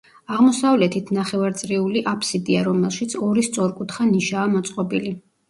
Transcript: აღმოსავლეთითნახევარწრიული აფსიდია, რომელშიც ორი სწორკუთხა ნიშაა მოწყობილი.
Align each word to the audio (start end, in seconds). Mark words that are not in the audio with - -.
აღმოსავლეთითნახევარწრიული 0.35 2.01
აფსიდია, 2.13 2.65
რომელშიც 2.69 3.15
ორი 3.29 3.45
სწორკუთხა 3.51 4.09
ნიშაა 4.15 4.49
მოწყობილი. 4.57 5.15